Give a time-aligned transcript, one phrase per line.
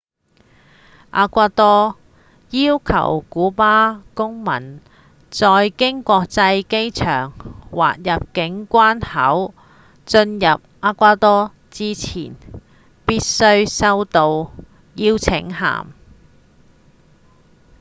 [1.11, 1.95] 厄瓜多
[2.49, 4.81] 要求古巴公民
[5.29, 7.33] 在經國際機場
[7.69, 9.53] 或入境關口
[10.07, 12.35] 進入厄瓜多之前
[13.05, 14.51] 必須收到
[14.95, 15.93] 邀請函